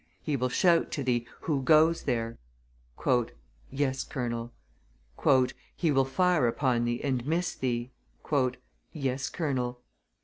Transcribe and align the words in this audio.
"He 0.23 0.35
will 0.35 0.49
shout 0.49 0.91
to 0.93 1.03
thee, 1.03 1.27
'Who 1.41 1.61
goes 1.61 2.05
there?'" 2.05 2.39
"Yes, 3.69 4.03
colonel." 4.03 4.51
"He 5.75 5.91
will 5.91 6.05
fire 6.05 6.47
upon 6.47 6.85
thee 6.85 7.01
and 7.03 7.23
miss 7.27 7.53
thee." 7.53 7.91
"Yes, 8.93 9.29
colonel." 9.29 9.81